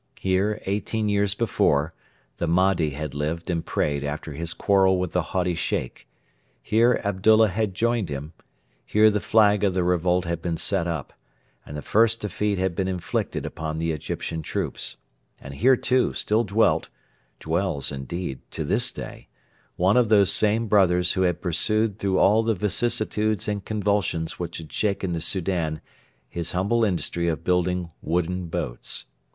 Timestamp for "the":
2.37-2.47, 5.11-5.21, 9.11-9.19, 9.75-9.83, 11.77-11.83, 13.77-13.91, 22.41-22.55, 25.13-25.21